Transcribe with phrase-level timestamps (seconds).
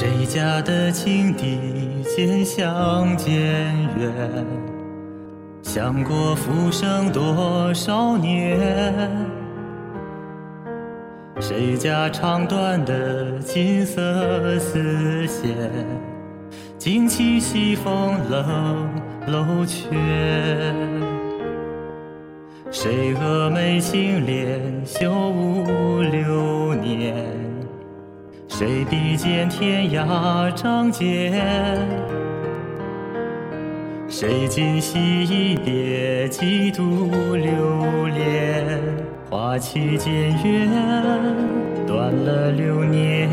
[0.00, 1.58] 谁家的情敌
[2.04, 3.34] 渐响渐
[3.98, 4.46] 远？
[5.60, 8.60] 想过浮生多少年？
[11.40, 15.50] 谁家长短的金色丝线，
[16.78, 18.88] 惊起西风冷
[19.26, 19.88] 楼阙？
[22.70, 27.37] 谁蛾眉轻敛袖舞流年？
[28.58, 31.32] 谁比肩天涯仗剑？
[34.08, 38.80] 谁今夕一别几度流连？
[39.30, 40.68] 花期渐远，
[41.86, 43.30] 断了流年。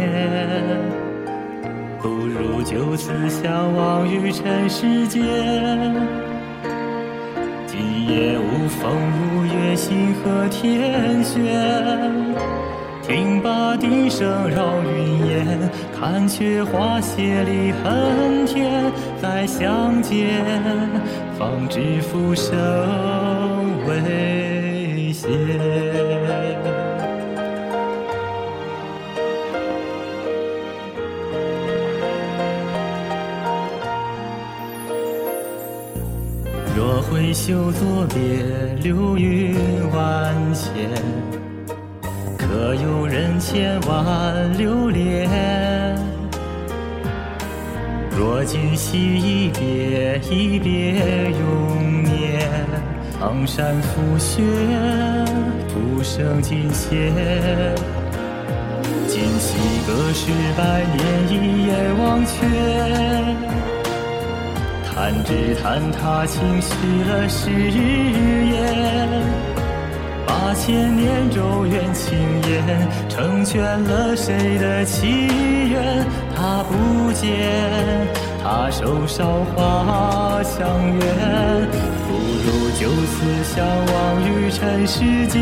[2.00, 5.24] 不如就此相忘于尘世间。
[7.66, 11.42] 今夜无风无月，星河天悬。
[13.08, 18.92] 听罢笛声绕云烟，看却花谢离恨天。
[19.22, 20.44] 再相见，
[21.38, 22.56] 方知浮生
[23.86, 25.30] 未歇。
[36.76, 38.44] 若挥袖作别，
[38.82, 39.56] 流云
[39.94, 40.90] 万千。
[42.56, 45.30] 可有人千万留恋？
[48.18, 50.94] 若今夕一别，一别
[51.32, 52.50] 永年。
[53.20, 54.42] 苍山覆雪，
[55.68, 57.12] 浮生尽歇。
[59.10, 62.38] 今夕隔世百年，一眼忘却。
[64.86, 68.56] 弹指弹他，轻许了誓言。
[70.26, 72.18] 八千年咒怨轻
[72.50, 75.28] 烟，成全了谁的祈
[75.70, 76.06] 愿？
[76.36, 78.08] 他不见，
[78.44, 81.02] 他手韶华相远，
[82.08, 82.14] 不
[82.44, 83.94] 如就此相忘
[84.28, 85.40] 于尘世间。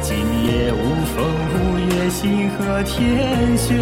[0.00, 0.76] 今夜无
[1.14, 1.14] 风
[1.52, 3.74] 无月，星河天悬。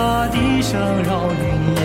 [0.00, 1.44] 把笛声绕云
[1.76, 1.84] 烟，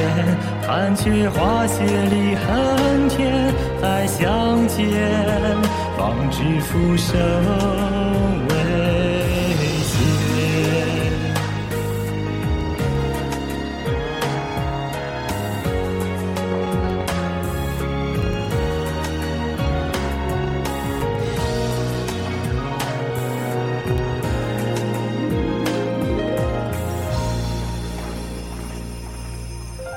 [0.66, 3.53] 看却花谢离恨天。
[3.81, 4.80] 再相见，
[5.98, 7.14] 方知浮生
[8.48, 8.56] 未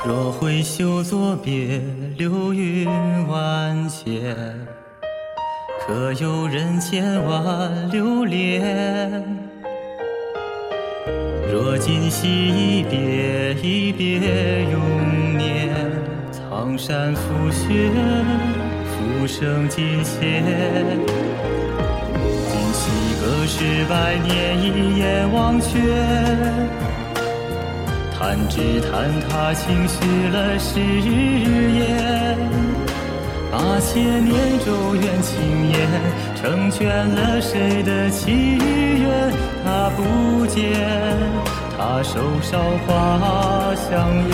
[0.08, 1.82] 若挥袖作别，
[2.16, 2.88] 流云
[3.28, 4.34] 万千，
[5.86, 9.22] 可有人千万留恋？
[11.52, 15.76] 若今夕一别，一别永年。
[16.32, 17.90] 苍山覆雪，
[18.88, 20.42] 浮生尽歇。
[22.48, 22.80] 今夕
[23.20, 25.78] 隔世百年，一眼忘却。
[28.18, 32.36] 弹指弹他，轻许了誓言。
[33.50, 35.88] 八千年咒怨轻烟，
[36.34, 39.08] 成全了谁的祈愿？
[39.64, 40.62] 他不见，
[41.76, 43.88] 他手韶华相
[44.28, 44.30] 远，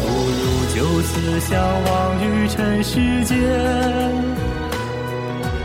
[0.00, 0.06] 不
[0.38, 0.42] 如
[0.74, 1.90] 就此相忘
[2.24, 3.36] 于尘世间。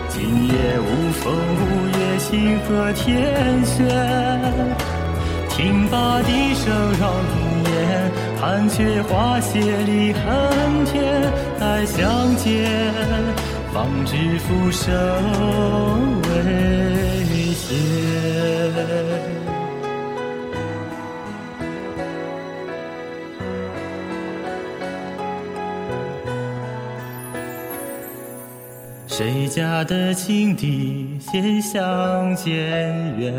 [0.10, 1.62] 今夜无风无
[1.98, 3.88] 月，星河天悬。
[5.54, 11.32] 听罢笛声绕云烟，看却花谢离恨天。
[11.60, 12.68] 再相见，
[13.72, 14.90] 方知浮生
[16.24, 17.76] 未歇。
[29.06, 32.50] 谁家的情敌渐行渐
[33.20, 33.32] 远？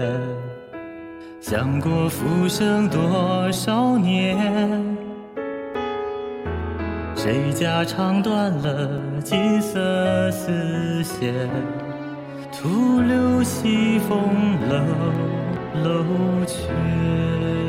[1.43, 4.39] 想过浮生多少年？
[7.17, 8.89] 谁家唱断了
[9.25, 11.35] 金色丝线？
[12.53, 14.21] 徒留西风
[14.69, 14.87] 冷
[15.83, 16.05] 楼
[16.47, 17.62] 阙。